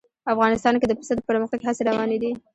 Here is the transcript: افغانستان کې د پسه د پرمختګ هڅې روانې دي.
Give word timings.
افغانستان 0.33 0.75
کې 0.79 0.85
د 0.87 0.93
پسه 0.99 1.13
د 1.15 1.19
پرمختګ 1.29 1.59
هڅې 1.67 1.83
روانې 1.89 2.17
دي. 2.23 2.31